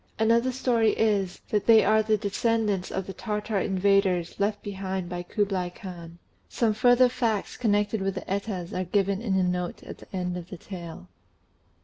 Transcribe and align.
Another 0.17 0.51
story 0.51 0.93
is, 0.97 1.41
that 1.51 1.67
they 1.67 1.85
are 1.85 2.01
the 2.01 2.17
descendants 2.17 2.89
of 2.89 3.05
the 3.05 3.13
Tartar 3.13 3.59
invaders 3.59 4.39
left 4.39 4.63
behind 4.63 5.09
by 5.09 5.21
Kublai 5.21 5.69
Khan. 5.69 6.17
Some 6.49 6.73
further 6.73 7.07
facts 7.07 7.55
connected 7.55 8.01
with 8.01 8.15
the 8.15 8.21
Etas 8.27 8.73
are 8.73 8.83
given 8.85 9.21
in 9.21 9.35
a 9.35 9.43
note 9.43 9.83
at 9.83 9.99
the 9.99 10.11
end 10.11 10.37
of 10.37 10.49
the 10.49 10.57
tale. 10.57 11.07